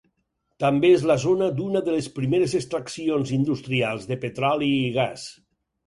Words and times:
També 0.63 0.89
és 0.93 1.03
la 1.11 1.17
zona 1.23 1.49
d'una 1.59 1.83
de 1.89 1.95
les 1.97 2.09
primeres 2.17 2.57
extraccions 2.63 3.37
industrials 3.41 4.13
de 4.13 4.21
petroli 4.29 4.77
i 4.85 4.93
gas. 5.03 5.33